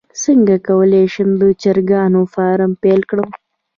څنګه 0.23 0.55
کولی 0.67 1.05
شم 1.13 1.29
د 1.41 1.43
چرګانو 1.61 2.21
فارم 2.33 2.71
پیل 2.83 3.01
کړم 3.09 3.29